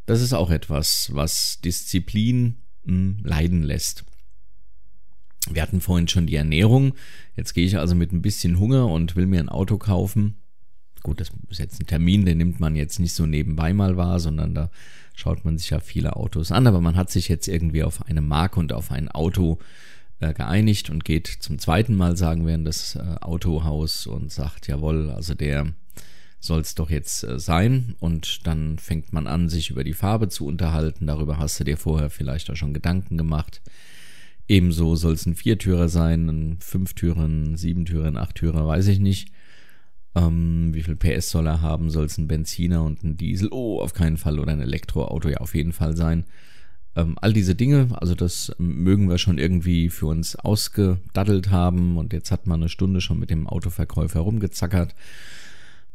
[0.07, 4.05] das ist auch etwas, was Disziplin mh, hm, leiden lässt.
[5.51, 6.95] Wir hatten vorhin schon die Ernährung.
[7.37, 10.37] Jetzt gehe ich also mit ein bisschen Hunger und will mir ein Auto kaufen.
[11.03, 14.19] Gut, das ist jetzt ein Termin, den nimmt man jetzt nicht so nebenbei mal wahr,
[14.21, 14.71] sondern da
[15.15, 16.67] schaut man sich ja viele Autos an.
[16.67, 19.59] Aber man hat sich jetzt irgendwie auf eine Marke und auf ein Auto
[20.21, 24.67] äh, geeinigt und geht zum zweiten Mal, sagen wir, in das äh, Autohaus und sagt,
[24.67, 25.73] jawohl, also der
[26.41, 27.95] soll es doch jetzt äh, sein.
[28.01, 31.07] Und dann fängt man an, sich über die Farbe zu unterhalten.
[31.07, 33.63] Darüber hast du dir vorher vielleicht auch schon Gedanken gemacht.
[34.49, 39.31] Ebenso soll es ein Viertürer sein, ein Fünftürer, ein Siebentürer, ein Achttürer, weiß ich nicht.
[40.15, 41.91] Ähm, wie viel PS soll er haben?
[41.91, 43.51] Soll es ein Benziner und ein Diesel?
[43.53, 44.41] Oh, auf keinen Fall.
[44.41, 46.25] Oder ein Elektroauto, ja, auf jeden Fall sein.
[46.97, 51.99] Ähm, all diese Dinge, also das mögen wir schon irgendwie für uns ausgedaddelt haben.
[51.99, 54.95] Und jetzt hat man eine Stunde schon mit dem Autoverkäufer rumgezackert.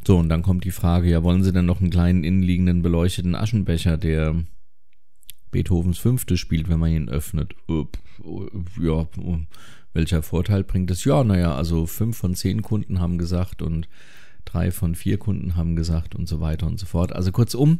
[0.05, 3.35] So, und dann kommt die Frage, ja, wollen Sie denn noch einen kleinen innenliegenden beleuchteten
[3.35, 4.35] Aschenbecher, der
[5.53, 7.55] Beethovens Fünfte spielt, wenn man ihn öffnet.
[8.81, 9.07] Ja,
[9.93, 11.05] welcher Vorteil bringt es?
[11.05, 13.87] Ja, naja, also fünf von zehn Kunden haben gesagt und
[14.43, 17.13] drei von vier Kunden haben gesagt und so weiter und so fort.
[17.13, 17.79] Also kurzum,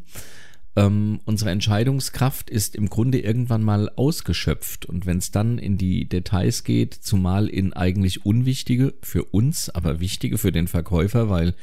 [0.75, 4.85] ähm, unsere Entscheidungskraft ist im Grunde irgendwann mal ausgeschöpft.
[4.85, 9.99] Und wenn es dann in die Details geht, zumal in eigentlich unwichtige für uns, aber
[9.99, 11.53] wichtige für den Verkäufer, weil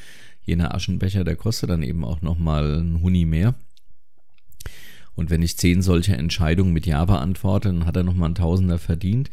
[0.44, 3.54] jener Aschenbecher, der kostet dann eben auch nochmal ein Huni mehr.
[5.20, 8.78] Und wenn ich zehn solcher Entscheidungen mit Ja beantworte, dann hat er nochmal einen Tausender
[8.78, 9.28] verdient.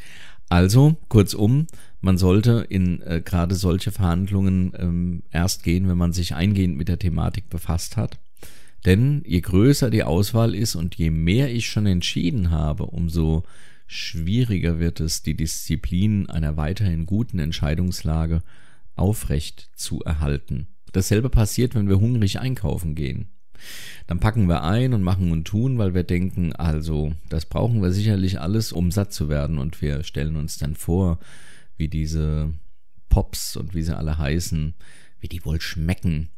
[0.50, 1.68] Also, kurzum,
[2.02, 6.90] man sollte in äh, gerade solche Verhandlungen ähm, erst gehen, wenn man sich eingehend mit
[6.90, 8.20] der Thematik befasst hat.
[8.84, 13.44] Denn je größer die Auswahl ist und je mehr ich schon entschieden habe, umso
[13.86, 18.44] schwieriger wird es, die Disziplin einer weiterhin guten Entscheidungslage
[18.98, 20.68] aufrecht zu erhalten.
[20.92, 23.30] Dasselbe passiert, wenn wir hungrig einkaufen gehen.
[24.08, 27.92] Dann packen wir ein und machen und tun, weil wir denken, also, das brauchen wir
[27.92, 29.58] sicherlich alles, um satt zu werden.
[29.58, 31.20] Und wir stellen uns dann vor,
[31.78, 32.54] wie diese
[33.10, 34.74] Pops und wie sie alle heißen,
[35.20, 36.30] wie die wohl schmecken.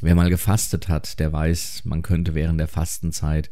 [0.00, 3.50] Wer mal gefastet hat, der weiß, man könnte während der Fastenzeit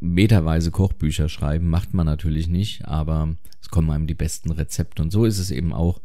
[0.00, 5.02] meterweise Kochbücher schreiben, macht man natürlich nicht, aber es kommen einem die besten Rezepte.
[5.02, 6.00] Und so ist es eben auch,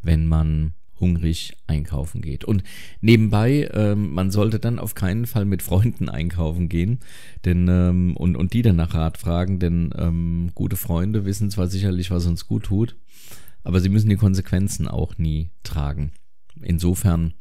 [0.00, 2.44] wenn man hungrig einkaufen geht.
[2.44, 2.62] Und
[3.02, 7.00] nebenbei, ähm, man sollte dann auf keinen Fall mit Freunden einkaufen gehen,
[7.44, 11.66] denn ähm, und, und die dann nach Rat fragen, denn ähm, gute Freunde wissen zwar
[11.66, 12.96] sicherlich, was uns gut tut,
[13.64, 16.12] aber sie müssen die Konsequenzen auch nie tragen.
[16.62, 17.34] Insofern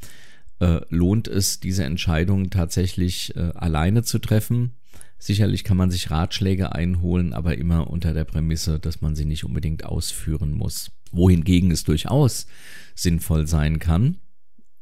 [0.59, 4.73] äh, lohnt es, diese Entscheidung tatsächlich äh, alleine zu treffen.
[5.17, 9.43] Sicherlich kann man sich Ratschläge einholen, aber immer unter der Prämisse, dass man sie nicht
[9.43, 10.91] unbedingt ausführen muss.
[11.11, 12.47] Wohingegen es durchaus
[12.95, 14.17] sinnvoll sein kann,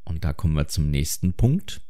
[0.05, 1.81] und da kommen wir zum nächsten Punkt,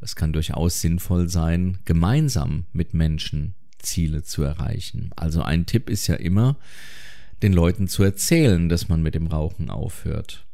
[0.00, 5.10] es kann durchaus sinnvoll sein, gemeinsam mit Menschen Ziele zu erreichen.
[5.16, 6.56] Also ein Tipp ist ja immer,
[7.42, 10.46] den Leuten zu erzählen, dass man mit dem Rauchen aufhört.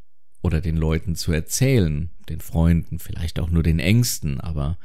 [0.43, 4.79] Oder den Leuten zu erzählen, den Freunden, vielleicht auch nur den Ängsten, aber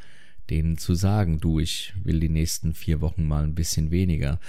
[0.49, 4.39] denen zu sagen, du, ich will die nächsten vier Wochen mal ein bisschen weniger.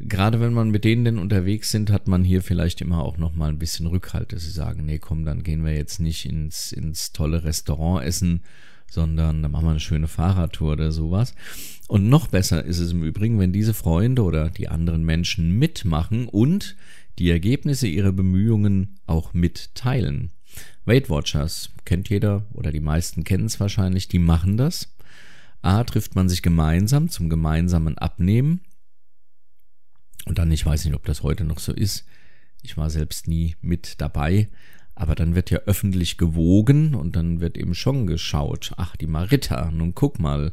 [0.00, 3.34] Gerade wenn man mit denen denn unterwegs sind, hat man hier vielleicht immer auch noch
[3.34, 6.72] mal ein bisschen Rückhalt, dass sie sagen, nee, komm, dann gehen wir jetzt nicht ins,
[6.72, 8.42] ins tolle Restaurant essen,
[8.90, 11.34] sondern dann machen wir eine schöne Fahrradtour oder sowas.
[11.88, 16.28] Und noch besser ist es im Übrigen, wenn diese Freunde oder die anderen Menschen mitmachen
[16.28, 16.76] und
[17.18, 20.30] die Ergebnisse ihrer Bemühungen auch mitteilen.
[20.84, 24.92] Weight Watchers kennt jeder oder die meisten kennen es wahrscheinlich, die machen das.
[25.62, 28.60] A, trifft man sich gemeinsam zum gemeinsamen Abnehmen.
[30.26, 32.06] Und dann, ich weiß nicht, ob das heute noch so ist,
[32.62, 34.48] ich war selbst nie mit dabei,
[34.94, 39.70] aber dann wird ja öffentlich gewogen und dann wird eben schon geschaut, ach, die Marita,
[39.70, 40.52] nun guck mal,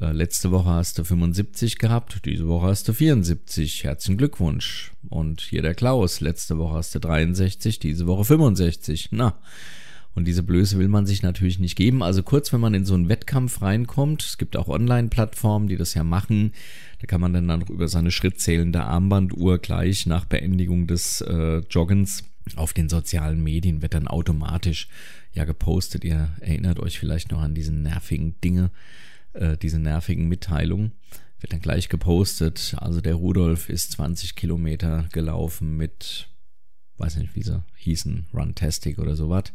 [0.00, 3.84] äh, letzte Woche hast du 75 gehabt, diese Woche hast du 74.
[3.84, 4.92] Herzlichen Glückwunsch.
[5.08, 9.08] Und hier der Klaus, letzte Woche hast du 63, diese Woche 65.
[9.12, 9.38] Na.
[10.16, 12.02] Und diese Blöße will man sich natürlich nicht geben.
[12.02, 15.92] Also kurz, wenn man in so einen Wettkampf reinkommt, es gibt auch Online-Plattformen, die das
[15.94, 16.52] ja machen,
[17.00, 22.24] da kann man dann, dann über seine schrittzählende Armbanduhr gleich nach Beendigung des äh, Joggens
[22.54, 24.88] auf den sozialen Medien wird dann automatisch
[25.32, 26.04] ja gepostet.
[26.04, 28.70] Ihr erinnert euch vielleicht noch an diese nervigen Dinge,
[29.32, 30.92] äh, diese nervigen Mitteilungen.
[31.40, 32.76] Wird dann gleich gepostet.
[32.78, 36.28] Also der Rudolf ist 20 Kilometer gelaufen mit,
[36.98, 39.52] weiß nicht, wie sie hießen, Runtastic oder sowas.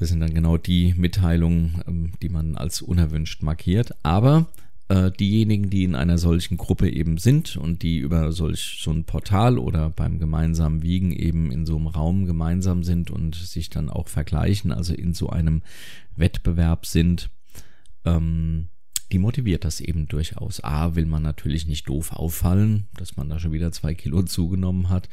[0.00, 3.94] Das sind dann genau die Mitteilungen, ähm, die man als unerwünscht markiert.
[4.02, 4.46] Aber
[4.88, 9.04] äh, diejenigen, die in einer solchen Gruppe eben sind und die über solch so ein
[9.04, 13.90] Portal oder beim gemeinsamen Wiegen eben in so einem Raum gemeinsam sind und sich dann
[13.90, 15.62] auch vergleichen, also in so einem
[16.16, 17.30] Wettbewerb sind,
[18.06, 18.68] ähm,
[19.12, 20.64] die motiviert das eben durchaus.
[20.64, 24.88] A, will man natürlich nicht doof auffallen, dass man da schon wieder zwei Kilo zugenommen
[24.88, 25.10] hat.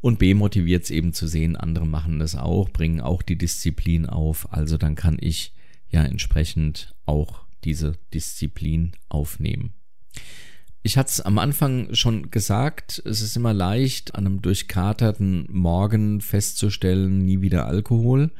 [0.00, 4.06] Und B, motiviert es eben zu sehen, andere machen das auch, bringen auch die Disziplin
[4.06, 4.52] auf.
[4.52, 5.52] Also dann kann ich
[5.90, 9.72] ja entsprechend auch diese Disziplin aufnehmen.
[10.82, 16.20] Ich hatte es am Anfang schon gesagt, es ist immer leicht, an einem durchkaterten Morgen
[16.20, 18.30] festzustellen, nie wieder Alkohol.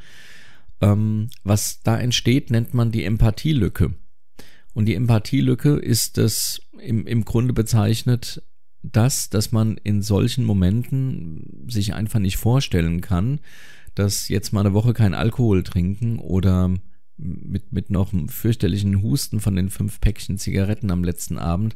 [0.81, 3.93] Ähm, was da entsteht, nennt man die Empathielücke.
[4.73, 8.41] Und die Empathielücke ist das im, im Grunde bezeichnet
[8.81, 13.39] das, dass man in solchen Momenten sich einfach nicht vorstellen kann,
[13.95, 16.73] dass jetzt mal eine Woche kein Alkohol trinken oder
[17.17, 21.75] mit, mit noch einem fürchterlichen Husten von den fünf Päckchen Zigaretten am letzten Abend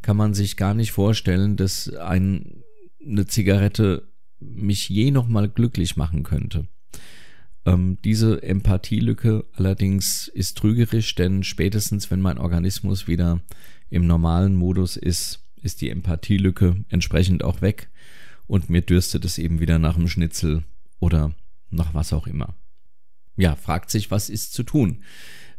[0.00, 2.62] kann man sich gar nicht vorstellen, dass ein,
[3.04, 4.08] eine Zigarette
[4.40, 6.68] mich je noch mal glücklich machen könnte.
[7.66, 13.40] Ähm, diese Empathielücke allerdings ist trügerisch, denn spätestens wenn mein Organismus wieder
[13.90, 17.90] im normalen Modus ist, ist die Empathielücke entsprechend auch weg
[18.46, 20.64] und mir dürstet es eben wieder nach dem Schnitzel
[20.98, 21.34] oder
[21.68, 22.54] nach was auch immer.
[23.36, 25.02] Ja, fragt sich, was ist zu tun?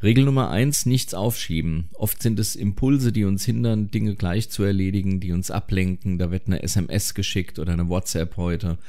[0.01, 1.89] Regel Nummer eins, nichts aufschieben.
[1.93, 6.17] Oft sind es Impulse, die uns hindern, Dinge gleich zu erledigen, die uns ablenken.
[6.17, 8.79] Da wird eine SMS geschickt oder eine WhatsApp heute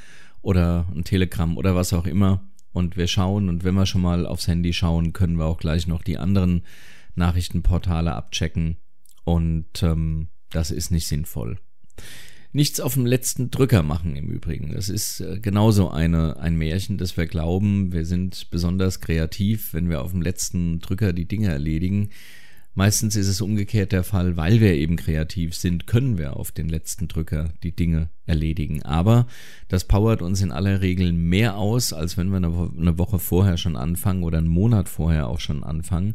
[0.40, 4.26] oder ein Telegramm oder was auch immer und wir schauen und wenn wir schon mal
[4.26, 6.62] aufs Handy schauen, können wir auch gleich noch die anderen
[7.14, 8.78] Nachrichtenportale abchecken
[9.24, 11.58] und ähm, das ist nicht sinnvoll.
[12.52, 14.72] Nichts auf dem letzten Drücker machen im Übrigen.
[14.72, 19.88] Das ist äh, genauso eine, ein Märchen, dass wir glauben, wir sind besonders kreativ, wenn
[19.88, 22.10] wir auf dem letzten Drücker die Dinge erledigen.
[22.80, 26.66] Meistens ist es umgekehrt der Fall, weil wir eben kreativ sind, können wir auf den
[26.66, 28.82] letzten Drücker die Dinge erledigen.
[28.84, 29.26] Aber
[29.68, 33.76] das powert uns in aller Regel mehr aus, als wenn wir eine Woche vorher schon
[33.76, 36.14] anfangen oder einen Monat vorher auch schon anfangen.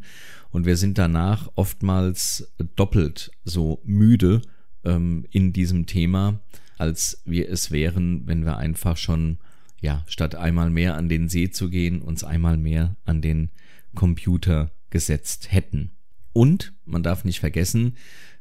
[0.50, 4.42] Und wir sind danach oftmals doppelt so müde
[4.84, 6.40] ähm, in diesem Thema,
[6.80, 9.38] als wir es wären, wenn wir einfach schon,
[9.82, 13.52] ja, statt einmal mehr an den See zu gehen, uns einmal mehr an den
[13.94, 15.92] Computer gesetzt hätten.
[16.36, 17.96] Und man darf nicht vergessen,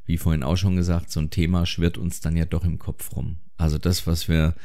[0.05, 3.15] wie vorhin auch schon gesagt, so ein Thema schwirrt uns dann ja doch im Kopf
[3.15, 3.37] rum.
[3.57, 4.57] Also das, was wir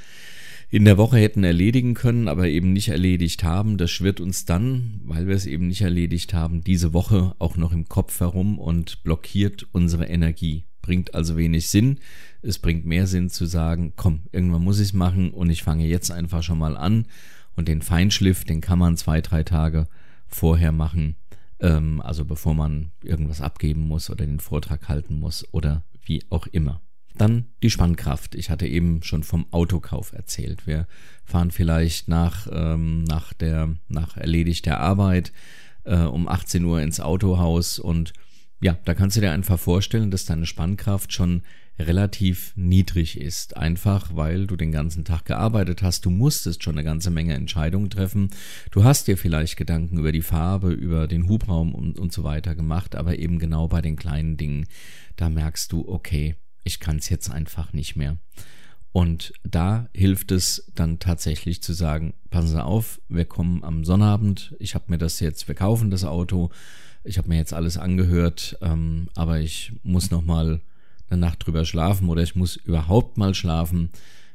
[0.72, 3.78] in der Woche hätten erledigen können, aber eben nicht erledigt haben.
[3.78, 7.72] Das schwirrt uns dann, weil wir es eben nicht erledigt haben, diese Woche auch noch
[7.72, 10.65] im Kopf herum und blockiert unsere Energie.
[10.82, 12.00] Bringt also wenig Sinn.
[12.42, 15.86] Es bringt mehr Sinn zu sagen, komm, irgendwann muss ich es machen und ich fange
[15.86, 17.06] jetzt einfach schon mal an.
[17.56, 19.88] Und den Feinschliff, den kann man zwei, drei Tage
[20.28, 21.15] vorher machen.
[21.60, 26.48] Ähm, also bevor man irgendwas abgeben muss oder den Vortrag halten muss oder wie auch
[26.48, 26.82] immer.
[27.17, 28.36] Dann die Spannkraft.
[28.36, 30.67] Ich hatte eben schon vom Autokauf erzählt.
[30.67, 30.88] Wir
[31.26, 35.34] fahren vielleicht nach, ähm, nach der, nach erledigter Arbeit
[35.84, 38.13] äh, um 18 Uhr ins Autohaus und
[38.62, 41.43] ja, da kannst du dir einfach vorstellen, dass deine Spannkraft schon
[41.80, 43.56] relativ niedrig ist.
[43.58, 46.06] Einfach weil du den ganzen Tag gearbeitet hast.
[46.06, 48.30] Du musstest schon eine ganze Menge Entscheidungen treffen.
[48.72, 52.54] Du hast dir vielleicht Gedanken über die Farbe, über den Hubraum und, und so weiter
[52.54, 54.68] gemacht, aber eben genau bei den kleinen Dingen,
[55.15, 58.18] da merkst du, okay, ich kann es jetzt einfach nicht mehr.
[58.92, 64.56] Und da hilft es dann tatsächlich zu sagen, passen Sie auf, wir kommen am Sonnabend,
[64.60, 66.50] ich habe mir das jetzt, wir kaufen das Auto,
[67.04, 70.60] ich habe mir jetzt alles angehört, ähm, aber ich muss noch mal
[71.10, 73.89] eine Nacht drüber schlafen oder ich muss überhaupt mal schlafen,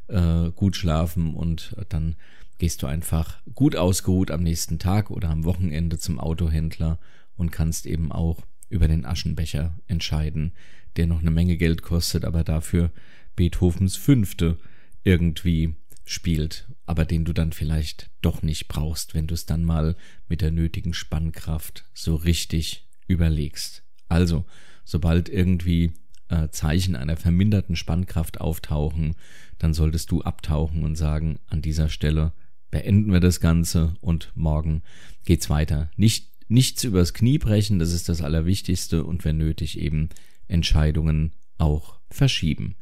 [0.09, 2.17] äh, gut schlafen und dann
[2.59, 6.99] gehst du einfach gut ausgeruht am nächsten Tag oder am Wochenende zum Autohändler
[7.37, 10.53] und kannst eben auch über den Aschenbecher entscheiden,
[10.97, 12.91] der noch eine Menge Geld kostet, aber dafür
[13.37, 14.59] Beethovens Fünfte
[15.03, 19.97] irgendwie spielt, aber den du dann vielleicht doch nicht brauchst, wenn du es dann mal
[20.29, 23.83] mit der nötigen Spannkraft so richtig überlegst.
[24.09, 24.45] Also,
[24.85, 25.93] sobald irgendwie
[26.29, 29.15] äh, Zeichen einer verminderten Spannkraft auftauchen,
[29.59, 32.33] dann solltest du abtauchen und sagen, an dieser Stelle
[32.71, 34.83] beenden wir das Ganze und morgen
[35.25, 35.91] geht's weiter.
[35.97, 40.09] Nicht, nichts übers Knie brechen, das ist das Allerwichtigste und wenn nötig eben
[40.49, 42.77] Entscheidungen auch verschieben.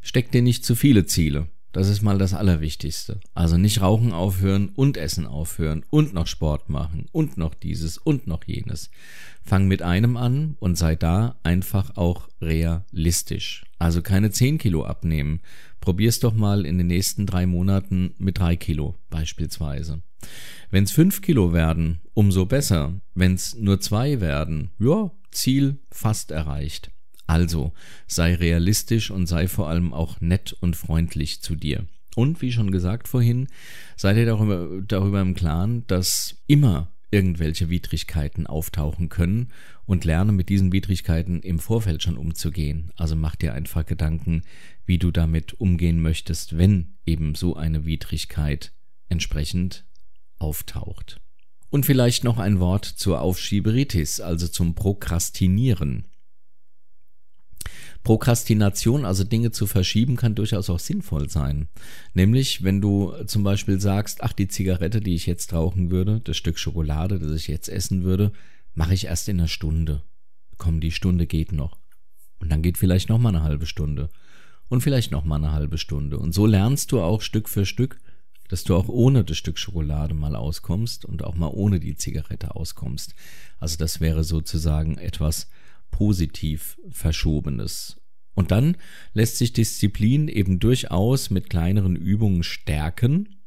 [0.00, 1.48] Steck dir nicht zu viele Ziele.
[1.72, 3.20] Das ist mal das Allerwichtigste.
[3.32, 8.26] Also nicht rauchen aufhören und essen aufhören und noch Sport machen und noch dieses und
[8.26, 8.90] noch jenes.
[9.44, 13.64] Fang mit einem an und sei da einfach auch realistisch.
[13.78, 15.40] Also keine 10 Kilo abnehmen.
[15.80, 20.02] Probier's doch mal in den nächsten drei Monaten mit drei Kilo beispielsweise.
[20.70, 23.00] Wenn's fünf Kilo werden, umso besser.
[23.14, 26.90] Wenn's nur zwei werden, ja, Ziel fast erreicht.
[27.30, 27.72] Also
[28.08, 31.86] sei realistisch und sei vor allem auch nett und freundlich zu dir.
[32.16, 33.46] Und wie schon gesagt vorhin,
[33.96, 39.52] sei dir darüber, darüber im Klaren, dass immer irgendwelche Widrigkeiten auftauchen können
[39.86, 42.90] und lerne mit diesen Widrigkeiten im Vorfeld schon umzugehen.
[42.96, 44.42] Also mach dir einfach Gedanken,
[44.84, 48.72] wie du damit umgehen möchtest, wenn eben so eine Widrigkeit
[49.08, 49.84] entsprechend
[50.40, 51.20] auftaucht.
[51.68, 56.06] Und vielleicht noch ein Wort zur Aufschieberitis, also zum Prokrastinieren.
[58.02, 61.68] Prokrastination, also Dinge zu verschieben, kann durchaus auch sinnvoll sein.
[62.14, 66.36] Nämlich, wenn du zum Beispiel sagst, ach, die Zigarette, die ich jetzt rauchen würde, das
[66.36, 68.32] Stück Schokolade, das ich jetzt essen würde,
[68.74, 70.02] mache ich erst in einer Stunde.
[70.56, 71.78] Komm, die Stunde geht noch.
[72.38, 74.08] Und dann geht vielleicht noch mal eine halbe Stunde.
[74.68, 76.18] Und vielleicht noch mal eine halbe Stunde.
[76.18, 78.00] Und so lernst du auch Stück für Stück,
[78.48, 82.56] dass du auch ohne das Stück Schokolade mal auskommst und auch mal ohne die Zigarette
[82.56, 83.14] auskommst.
[83.58, 85.48] Also das wäre sozusagen etwas,
[85.90, 88.00] positiv Verschobenes.
[88.34, 88.76] Und dann
[89.12, 93.40] lässt sich Disziplin eben durchaus mit kleineren Übungen stärken.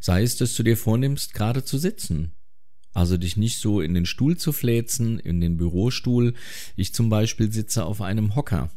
[0.00, 2.32] Sei es, dass du dir vornimmst, gerade zu sitzen.
[2.94, 6.34] Also dich nicht so in den Stuhl zu fläzen, in den Bürostuhl.
[6.76, 8.70] Ich zum Beispiel sitze auf einem Hocker,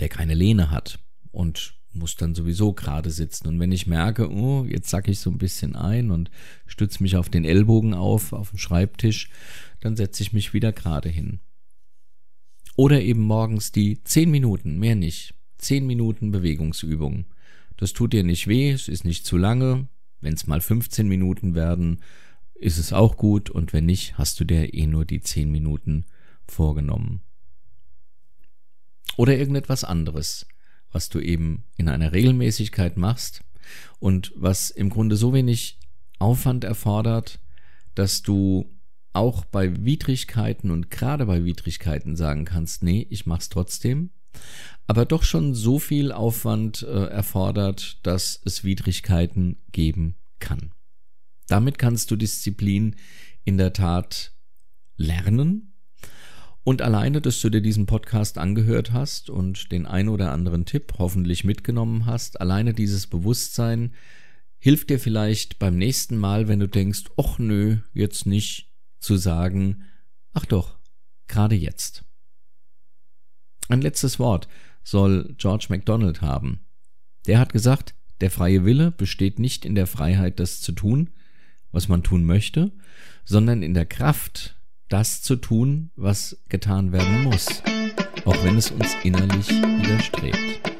[0.00, 0.98] der keine Lehne hat
[1.30, 3.48] und muss dann sowieso gerade sitzen.
[3.48, 6.30] Und wenn ich merke, oh, jetzt sack ich so ein bisschen ein und
[6.66, 9.30] stütze mich auf den Ellbogen auf, auf dem Schreibtisch,
[9.82, 11.40] dann setze ich mich wieder gerade hin.
[12.76, 17.26] Oder eben morgens die zehn Minuten, mehr nicht, zehn Minuten Bewegungsübung.
[17.76, 19.88] Das tut dir nicht weh, es ist nicht zu lange.
[20.20, 22.00] Wenn es mal 15 Minuten werden,
[22.54, 26.06] ist es auch gut und wenn nicht, hast du dir eh nur die zehn Minuten
[26.46, 27.20] vorgenommen.
[29.16, 30.46] Oder irgendetwas anderes,
[30.92, 33.42] was du eben in einer Regelmäßigkeit machst
[33.98, 35.80] und was im Grunde so wenig
[36.20, 37.40] Aufwand erfordert,
[37.96, 38.71] dass du
[39.12, 44.10] auch bei Widrigkeiten und gerade bei Widrigkeiten sagen kannst, nee, ich mach's trotzdem,
[44.86, 50.72] aber doch schon so viel Aufwand äh, erfordert, dass es Widrigkeiten geben kann.
[51.48, 52.96] Damit kannst du Disziplin
[53.44, 54.32] in der Tat
[54.96, 55.74] lernen.
[56.64, 60.94] Und alleine, dass du dir diesen Podcast angehört hast und den ein oder anderen Tipp
[60.98, 63.94] hoffentlich mitgenommen hast, alleine dieses Bewusstsein
[64.58, 68.71] hilft dir vielleicht beim nächsten Mal, wenn du denkst, ach nö, jetzt nicht,
[69.02, 69.84] zu sagen,
[70.32, 70.78] ach doch,
[71.28, 72.04] gerade jetzt.
[73.68, 74.48] Ein letztes Wort
[74.82, 76.60] soll George MacDonald haben.
[77.26, 81.10] Der hat gesagt, der freie Wille besteht nicht in der Freiheit, das zu tun,
[81.72, 82.72] was man tun möchte,
[83.24, 84.56] sondern in der Kraft,
[84.88, 87.62] das zu tun, was getan werden muss,
[88.24, 90.70] auch wenn es uns innerlich widerstrebt.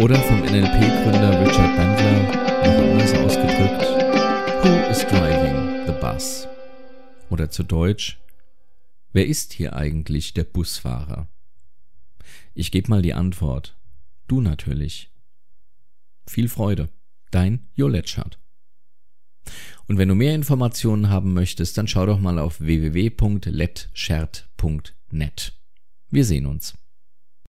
[0.00, 2.22] Oder vom NLP-Gründer Richard Bandler
[2.66, 3.84] noch anders ausgedrückt,
[4.64, 6.48] Who is driving the bus?
[7.30, 8.20] Oder zu Deutsch,
[9.12, 11.28] wer ist hier eigentlich der Busfahrer?
[12.54, 13.76] Ich gebe mal die Antwort.
[14.28, 15.10] Du natürlich.
[16.26, 16.88] Viel Freude.
[17.30, 18.38] Dein Jo Letschert.
[19.86, 25.52] Und wenn du mehr Informationen haben möchtest, dann schau doch mal auf www.letschert.net.
[26.10, 26.78] Wir sehen uns.